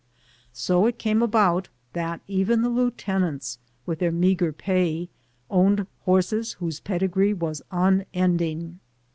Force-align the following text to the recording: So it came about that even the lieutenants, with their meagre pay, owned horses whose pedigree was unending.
So 0.53 0.87
it 0.87 0.97
came 0.97 1.21
about 1.21 1.67
that 1.93 2.21
even 2.27 2.63
the 2.63 2.69
lieutenants, 2.69 3.59
with 3.85 3.99
their 3.99 4.11
meagre 4.11 4.51
pay, 4.51 5.09
owned 5.47 5.85
horses 6.05 6.53
whose 6.53 6.79
pedigree 6.79 7.35
was 7.35 7.61
unending. 7.69 8.79